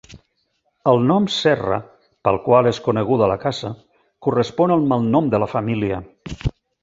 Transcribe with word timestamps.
El 0.91 1.01
nom 1.09 1.25
Serra, 1.33 1.77
pel 2.27 2.39
qual 2.47 2.69
és 2.71 2.79
coneguda 2.87 3.29
la 3.33 3.37
casa, 3.45 3.71
correspon 4.29 4.75
al 4.77 4.87
malnom 4.93 5.29
de 5.35 5.43
la 5.45 5.51
família. 5.55 6.01